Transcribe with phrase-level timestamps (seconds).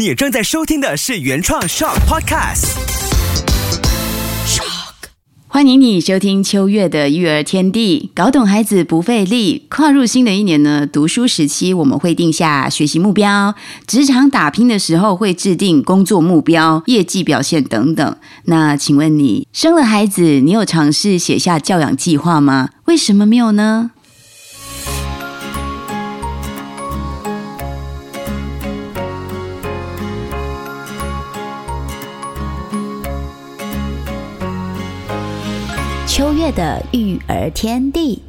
[0.00, 2.68] 你正在收听的是原创 Shock Podcast。
[4.46, 5.10] Shock，。
[5.46, 9.66] 欢迎你收听秋月的育儿天地，搞懂孩子不费力。
[9.68, 13.54] 跨入新的一年呢，读书时期我们会定下学习目标，
[13.86, 18.16] 职场打拼的时候会制定工作目标、业绩表现等等。
[18.44, 22.70] 那请问你生了孩子，你有尝试写下教养计划吗？
[22.86, 23.90] 为什么没有呢？
[36.20, 38.22] 秋月的育儿天地，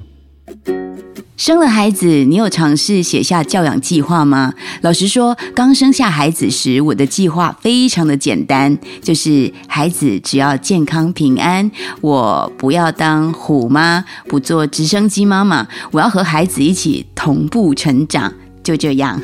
[1.35, 4.53] 生了孩子，你有尝试写下教养计划吗？
[4.79, 18.33] 老实说，刚生下孩子时，我的计划非常的简单，就是孩子只要健康平安，我不要当虎妈，不做直升机妈妈，我要和孩子一起同步成长。
[18.63, 19.19] 就这样，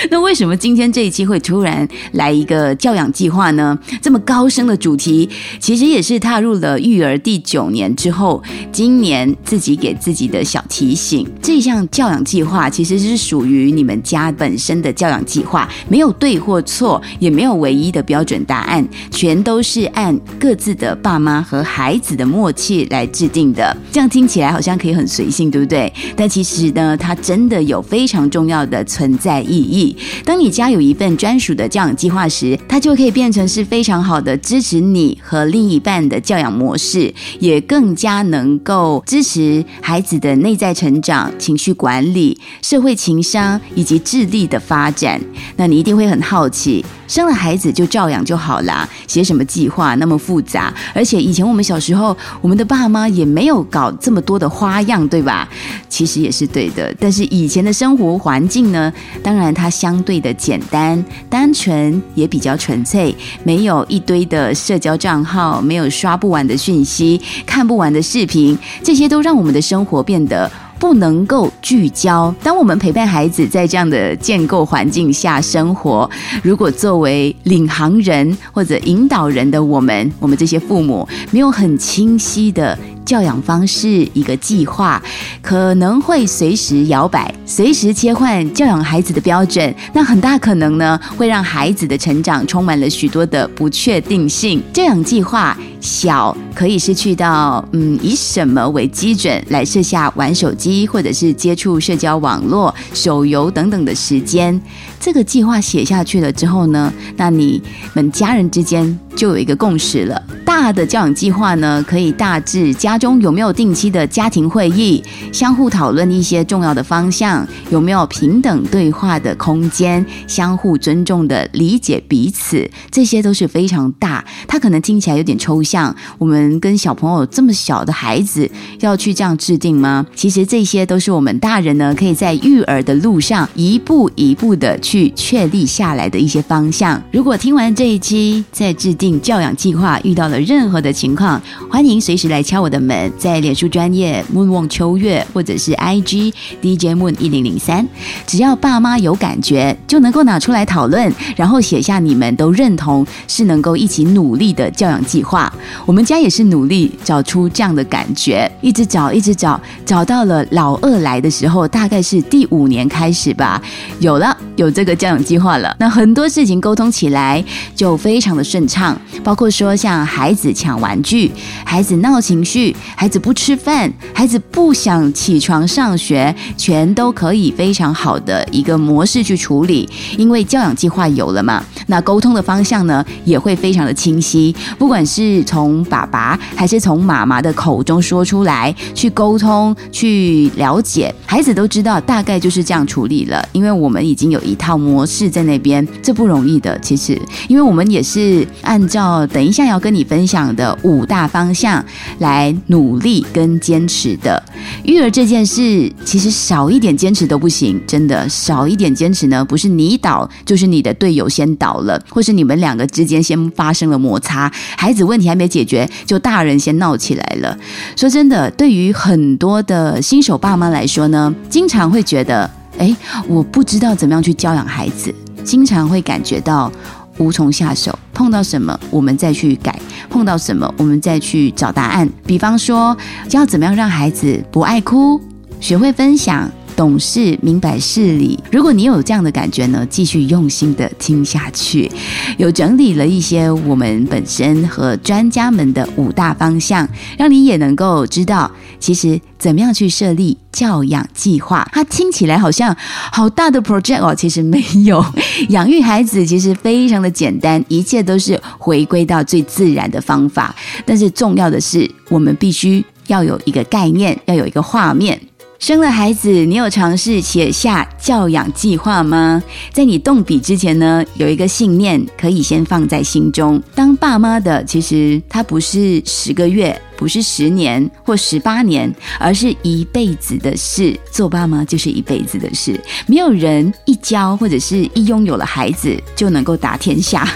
[0.10, 3.78] 那为什么今天这一期会突然来一个教养计划呢？
[4.00, 11.28] 这么高深的主题，其实也是踏入了育儿第九年之后，今年自己给自己的小提醒。
[11.42, 23.76] 这项教养计划其实是属于你们家本身的教养计划，没有对或错，也没有唯一的标准答案，全都是按各自的爸妈和孩子的默契来制定的。
[23.92, 25.92] 这样听起来好像可以很随性，对不对？
[26.16, 28.20] 但其实呢，它真的有非常。
[28.30, 29.89] 重要的存在意义。
[30.24, 45.20] 当你家有一份专属的教养计划时，它就可以变成是非常好的支持你和另一半的教养模式，也更加能够支持孩子的内在成长、情绪管理、社会情商以及智力的发展。
[45.56, 46.84] 那你一定会很好奇。
[47.10, 50.72] 生了孩子就照养就好啦，写什么计划那么复杂？
[50.94, 55.48] 而且以前我们小时候，我们的爸妈也没有搞这么多的花样，对吧？
[55.88, 56.94] 其实也是对的。
[57.00, 58.92] 但是以前的生活环境呢，
[59.24, 70.48] 当然它相对的简单、单纯，也比较纯粹，没有一堆的社交账号，没有刷不完的讯息，看不完的视频，这些都让我们的生活变得。
[70.80, 72.34] 不能够聚焦。
[72.42, 76.10] 当我们陪伴孩子在这样的建构环境下生活，
[76.42, 82.76] 如果作为领航人或者引导人的我们，我们这些父母没有很清晰的。
[83.02, 85.02] 教养方式一个计划
[85.42, 94.62] 可能会随时摇摆，随时切换教养孩子的标准，那很大可能呢会让孩子的成长充满了许多的不确定性。
[94.72, 104.60] 教养计划小可以是去到嗯以什么为基准来设下玩手机或者是接触社交网络、手游等等的时间。
[105.00, 107.62] 这个计划写下去了之后呢，那你
[107.94, 110.22] 们家人之间就有一个共识了。
[110.44, 115.02] 大的教养计划呢，可以大致家中有没有定期的家庭会议，
[115.32, 124.22] 相互讨论一些重要的方向，有没有平等对话的空间，相互尊重的理解彼此，这些都是非常大。
[124.46, 125.69] 它可能听起来有点抽象。
[125.70, 128.50] 像我们跟小朋友这么小的孩子
[128.80, 130.04] 要去这样制定吗？
[130.16, 137.00] 其实这些都是我们大人呢，可以在育儿的路上一步一步的去确立下来的一些方向。
[137.12, 140.40] 如果听完这一期，在制定教养计划遇到了。
[140.40, 147.86] 任何的情况，欢迎随时来敲我的门，在脸书专业 Moon 望秋月，或者是 IG DJ Moon 一零零三，
[148.26, 155.52] 只要爸妈有感觉，就能够拿出来讨论，然后写下你们都认同是能够一起努力的教养计划。
[155.86, 163.60] 我们家也是努力找出这样的感觉，一直找，一直找，找到了老二来的时候，大概是第五年开始吧，
[163.98, 165.76] 有了有这个教养计划了。
[165.78, 167.44] 那很多事情沟通起来
[167.76, 170.34] 就非常的顺畅，包括说像孩。
[170.40, 171.30] 子抢玩具，
[171.66, 179.86] 孩子闹情绪，孩子不吃饭，孩子不想起床上学，全都可以非常好的一个模式去处理。
[180.16, 184.56] 因为教养计划有了嘛，那沟通的方向呢也会非常的清晰。
[184.78, 193.46] 不管是从爸爸还是从妈妈的口中说出来，去沟通去了解，孩子都知道大概就是这样处理了。
[193.52, 196.78] 因为我们已经有一套模式在那边，这不容易的。
[196.80, 200.00] 其实，因为我们也是按照等一下要跟你。
[200.10, 201.84] 分享的五大方向
[202.18, 204.42] 来努力跟坚持的
[204.82, 207.80] 育儿这件事，其实少一点坚持都不行。
[207.86, 217.56] 真的少一点坚持呢，不是你倒，就是你的队友先倒了，或是你们两个之间先发生了摩擦，孩子问题还没解决，就大人先闹起来了。
[217.94, 222.96] 说真的，对于很多的新手爸妈来说呢，经常会觉得，哎，
[223.28, 226.72] 我不知道怎么样去教养孩子，经常会感觉到。
[227.18, 229.78] 无从下手，碰到什么我们再去改，
[230.08, 232.08] 碰到什么我们再去找答案。
[232.24, 232.96] 比方说，
[233.30, 235.20] 要怎么样让孩子不爱哭，
[235.60, 236.50] 学会分享。
[236.80, 238.42] 懂事、明白事理。
[238.50, 241.92] 如果你有这样的感觉呢，继续用心的听下去。
[242.38, 246.88] 有整理了一些我们本身和专家们的五大方向，
[247.18, 251.68] 让你也能够知道，其实怎么样去设立教养计划。
[251.70, 252.74] 它听起来好像
[253.12, 255.04] 好大的 project 哦，其实没有。
[255.50, 260.56] 养育孩子其实非常的简单，一切都是回归到最自然的方法。
[260.86, 265.20] 但是重要的是，我们必须要有一个概念，要有一个画面。
[265.60, 269.42] 生了孩子，你有尝试写下教养计划吗？
[269.74, 273.62] 在你动笔之前呢，有一个信念可以先放在心中。
[273.74, 276.80] 当爸妈的，其实他不是十个月。
[277.00, 280.94] 不是十年或十八年，而是一辈子的事。
[281.10, 287.26] 做爸妈就是一辈子的事，没有人一教或者是一拥有了孩子就能够打天下。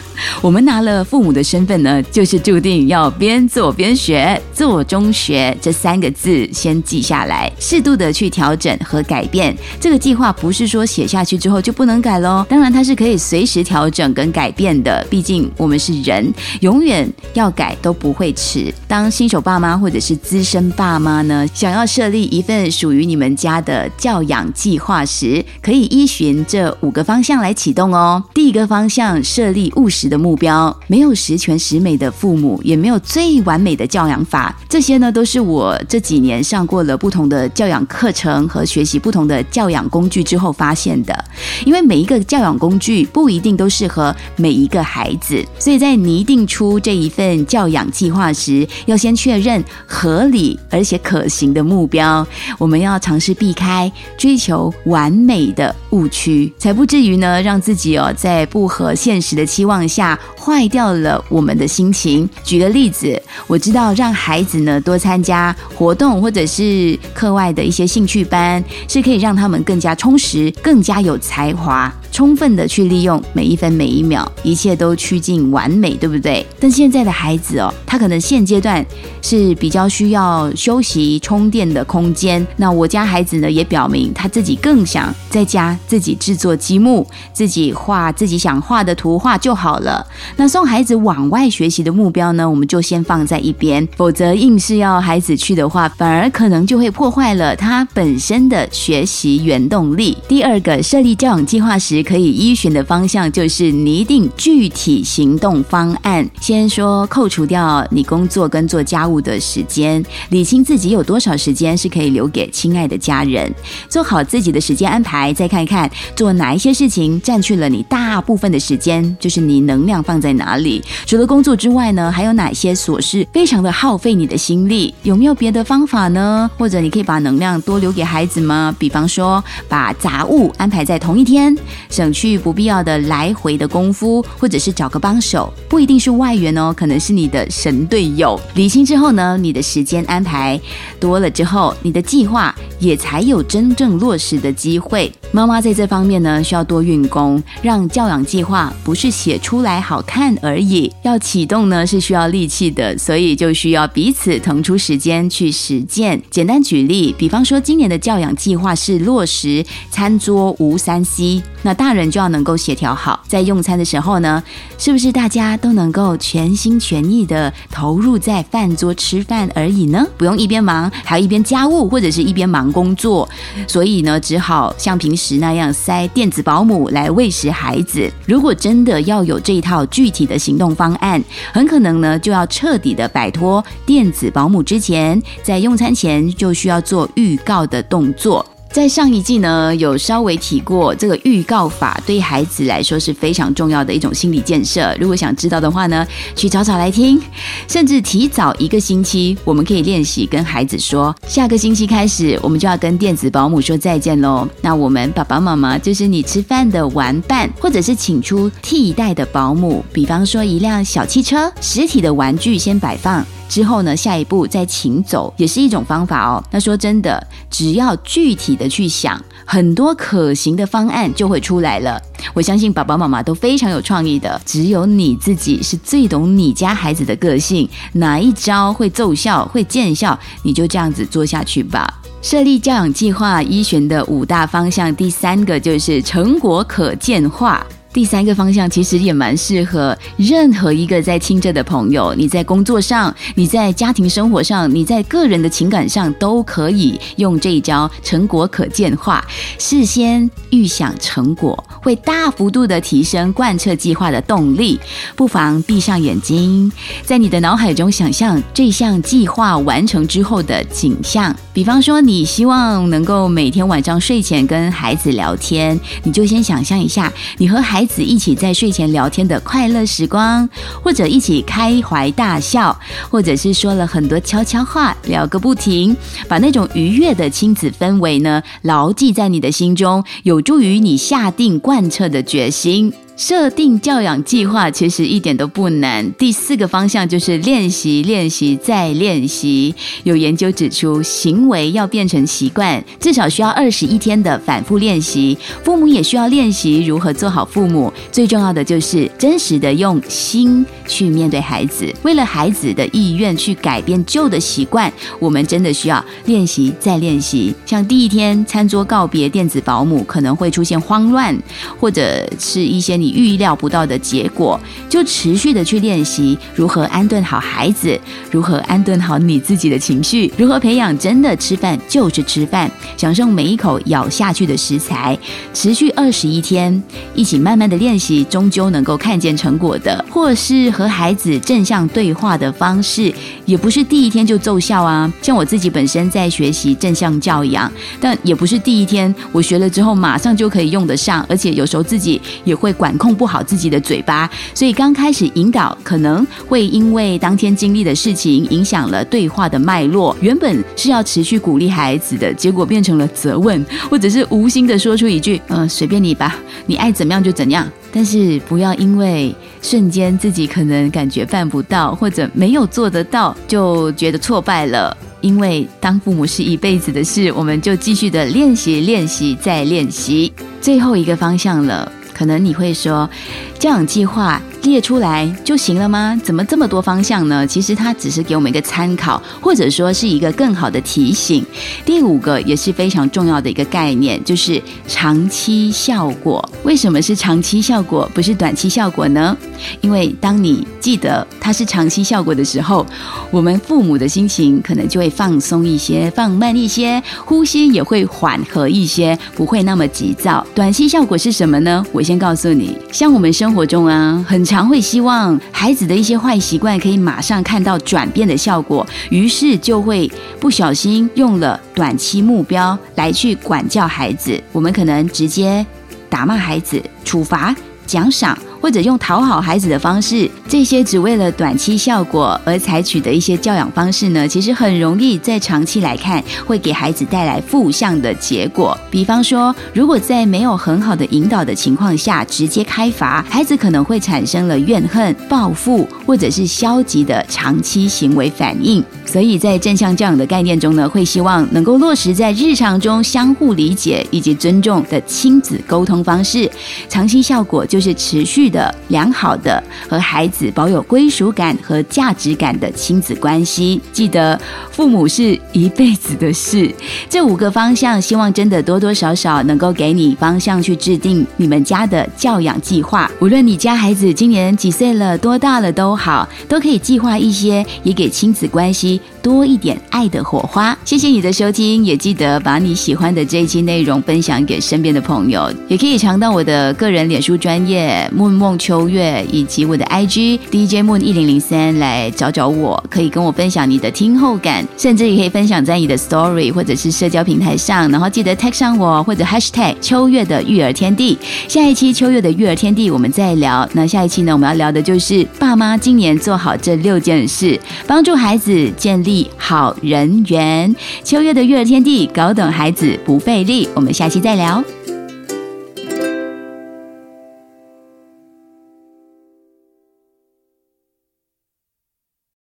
[0.43, 9.57] 我们拿了父母的身份呢，就是注定要边做边学，做中学这三个字先记下来，适度的去调整和改变。
[9.81, 15.07] 这个计划不是说写下去之后就不能改喽，当然它是可以随时调整跟改变的。
[15.09, 16.31] 毕竟我们是人，
[16.61, 18.71] 永远要改都不会迟。
[18.87, 19.54] 当新手爸。
[19.55, 28.21] 爸妈或者是资深爸妈呢，想要设立一份属于你们家的教养计划时，可以依循这五个方向来启动哦。
[28.35, 30.77] 第一个方向，设立务实的目标。
[30.89, 34.53] 没有十全十美的父母，也没有最完美的教养法。
[34.69, 41.25] 这些呢，都是我这几年上过了不同的教养课程和学习不同的教养工具之后发现的。
[41.65, 49.44] 因为每一个教养工具不一定都适合每一个孩子，所以在拟定出这一份教养计划时，要先确认。
[49.45, 52.27] 认合理而且可行的目标，
[52.59, 62.29] 我们要尝试避开追求完美的误区，才不至于呢让自己哦在不合现实的期望下坏掉了我们的心情。
[62.43, 71.93] 举个例子，我知道让孩子呢多参加活动或者是课外的一些兴趣班，是可以让他们更加充实、更加有才华。
[72.15, 76.47] 充分的去利用每一分每一秒，一切都趋近完美，对不对？
[76.61, 78.87] 但现在的孩子哦，他可能现阶段
[79.21, 82.47] 是比较需要休息充电的空间。
[82.57, 90.07] 那我家孩子呢，也表明他自己更想在家自己制作积木，自己画自己想画的图画就好了。
[90.37, 100.17] 那送孩子往外学习的目标呢，我们就先放在一边，否则硬是要孩子去的话，反而可能就会破坏了他本身的学习原动力。
[100.29, 102.04] 第二个，设立教养计划时。
[102.05, 106.29] 可以依循的方向就是拟定具体行动方案。
[106.41, 113.53] 先说扣除掉你工作跟做家务的时间，理清自己有多少时间是可以留给亲爱的家人，
[113.89, 115.33] 做好自己的时间安排。
[115.33, 120.83] 再看看做哪一些事情占据了你大部分的时间，就是你能量放在哪里。
[121.07, 124.95] 除了工作之外呢，还有哪些琐事非常的耗费你的心力？
[125.03, 126.51] 有没有别的方法呢？
[126.59, 128.75] 或者你可以把能量多留给孩子吗？
[128.79, 131.57] 比方说把杂物安排在同一天。
[131.95, 138.39] 省去不必要的来回的功夫，或者是找个帮手，不一定是外援哦，可能是你的神队友。
[138.57, 140.61] 理清之后呢，你的时间安排
[140.99, 145.13] 多了之后，你的计划也才有真正落实的机会。
[145.31, 156.21] 妈妈在这方面呢，需要多运功，让教养计划不是写出来好看而已，要启动呢是需要力气的，所以就需要彼此腾出时间去实践。
[156.29, 161.84] 简单举例，比方说今年的教养计划是落实餐桌无三 C，那大。
[161.85, 164.43] 大人就要能够协调好，在用餐的时候呢，
[164.79, 170.03] 是不是大家都能够全心全意的投入在饭桌吃饭而已呢？
[170.17, 173.29] 不用一边忙还要一边家务，或者是一边忙工作，
[173.69, 178.11] 所以呢，只好像平时那样塞电子保姆来喂食孩子。
[178.25, 181.23] 如果真的要有这一套具体的行动方案，
[181.53, 188.43] 很可能呢，就要彻底的摆脱电子保姆之前，在用餐前就需要做预告的动作。
[188.75, 194.93] 在上一季呢，有稍微提过这个预告法，对孩子来说是非常重要的一种心理建设。
[194.99, 196.05] 如果想知道的话呢，
[196.35, 197.23] 去找找来听，
[197.69, 204.49] 甚至提早一个星期，我们可以练习跟孩子说，下个星期开始，我们就要跟电子保姆说再见喽。
[204.61, 213.25] 那我们爸爸妈妈就是你吃饭的玩伴，或者是请出替代的保姆，比方说一辆小汽车，实体的玩具先摆放。
[213.49, 216.43] 之后呢，下一步再请走也是一种方法哦。
[216.51, 222.01] 那说真的，只要具体的去想，很多可行的方案就会出来了。
[222.33, 231.87] 我相信爸爸妈妈都非常有创意的，只有你自己是最懂你家孩子的个性，哪一招会奏效、会见效，你就这样子做下去吧。
[232.23, 237.65] 设立教养计划依循的五大方向，第三个就是成果可见化。
[237.95, 249.25] 第三个方向其实也蛮适合任何一个在听着的朋友，你在工作上、你在家庭生活上、你在个人的情感上都可以用这一招，成果可见化。
[249.61, 254.81] 事先预想成果，会大幅度的提升贯彻计划的动力。
[255.15, 256.71] 不妨闭上眼睛，
[257.05, 261.35] 在你的脑海中想象这项计划完成之后的景象。
[261.55, 270.49] 比方说，你希望能够每天晚上睡前跟孩子聊天，你就先想象一下，你和孩子一起在睡前聊天的快乐时光，
[270.83, 272.77] 或者一起开怀大笑，
[273.09, 275.97] 或者是说了很多悄悄话，聊个不停，
[276.27, 282.93] 把那种愉悦的亲子氛围呢牢记在你的心中，有助于你下定贯彻的决心。
[283.17, 286.13] 设定教养计划其实一点都不难。
[286.15, 289.73] 第四个方向就是练习、练习再练习。
[290.03, 295.39] 有研究指出，行为要变成习惯，至少需要二十一天的反复练习。
[295.63, 297.93] 父母也需要练习如何做好父母。
[298.11, 301.87] 最重要的就是真实的用心去面对孩子。
[302.03, 307.55] 为了孩子的意愿去改变旧的习惯，我们真的需要练习再练习。
[307.65, 311.41] 像第一天餐桌告别电子保姆，可能会出现慌乱，
[311.79, 313.04] 或者是一些。
[313.05, 314.59] 你预料不到的结果，
[314.89, 325.19] 就持续的去练习如何安顿好孩子，如何安顿好你自己的情绪，如何培养真的吃饭就是吃饭，享受每一口咬下去的食材。
[325.53, 326.83] 持续二十一天，
[327.15, 330.03] 一起慢慢的练习，终究能够看见成果的。
[330.09, 333.13] 或是和孩子正向对话的方式，
[333.45, 335.13] 也不是第一天就奏效啊。
[335.21, 337.71] 像我自己本身在学习正向教养，
[338.01, 342.94] 但也不是第一天我学了之后马上就可以用得上，而且有时候自己也会管。
[342.99, 350.17] 控不好自己的嘴巴，所以刚开始引导可能会因为当天经历的事情影响了对话的脉络。
[350.21, 356.37] 原本是要持续鼓励孩子的，结果变成了责问，或者是无心的说出一句“嗯，随便你吧，
[356.67, 357.67] 你爱怎么样就怎样”。
[357.93, 364.97] 但是不要因为瞬间自己可能感觉办不到，或者没有做得到，就觉得挫败了。
[365.21, 370.31] 因为当父母是一辈子的事，我们就继续的练习、练习再练习。
[370.61, 371.91] 最后一个方向了。
[372.15, 373.11] 可能你会说，
[373.59, 374.41] 教养计划。
[374.65, 376.19] 列出来就行了吗？
[376.25, 377.47] 怎么这么多方向呢？
[377.47, 381.45] 其实它只是给我们一个参考，或者说是一个更好的提醒。
[381.85, 384.59] 第五个也是非常重要的一个概念，就是
[384.89, 386.43] 长期效果。
[386.63, 389.37] 为什么是长期效果，不是短期效果呢？
[389.83, 392.87] 因为当你记得它是长期效果的时候，
[393.31, 400.45] 我们父母的心情可能就会放松一些，放慢一些，呼吸也会缓和一些，不会那么急躁。
[400.55, 401.85] 短期效果是什么呢？
[401.93, 410.11] 我先告诉你，像我们生生活中啊，很常会希望孩子的一些坏习惯可以马上看到转变的效果，于是就会
[410.41, 414.43] 不小心用了短期目标来去管教孩子。
[414.51, 415.65] 我们可能直接
[416.09, 418.39] 打骂孩子、处罚、奖赏。
[418.65, 428.75] 或者用讨好孩子的方式，这些只为了短期效果而采取的一些教养方式呢，其实很容易在长期来看会给孩子带来负向的结果。
[428.91, 438.83] 比方说，如果在没有很好的引导的情况下直接开罚，孩子可能会产生了怨恨、报复或者是消极的长期行为反应。
[439.05, 446.51] 所以在正向教养的概念中呢，会希望能够落实在日常中相互理解以及尊重的亲子沟通方式。
[446.89, 448.54] 长期效果就是持续。
[448.55, 456.73] 的良好的和孩子保有归属感和价值感的亲子关系，记得父母是一辈子的事。
[457.11, 463.11] 这五个方向，希望真的多多少少能够给你方向去制定你们家的教养计划。
[463.21, 470.77] 无论你家孩子今年几岁了、多大了都好，都可以计划一些，也给亲子关系多一点爱的火花。
[470.85, 478.35] 谢谢你的收听，也记得把你喜欢的这一期内容分享给身边的朋友，也可以尝到我的个人脸书专业梦。
[478.35, 491.17] 梦秋月以及我的 IG DJ Moon 一零零三来找找我，可以跟我分享你的听后感，甚至也可以分享在你的 Story 或者是社交平台上，然后记得 tag 上我或者 Hashtag 秋月的育儿天地。
[491.47, 493.67] 下一期秋月的育儿天地我们再聊。
[493.73, 500.75] 那下一期呢，我们要聊的就是爸妈今年做好这六件事，帮助孩子建立好人缘。
[501.05, 503.69] 秋月的育儿天地，搞懂孩子不费力。
[503.75, 504.65] 我们下期再聊。